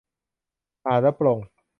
[0.85, 1.39] อ่านแล้วปลง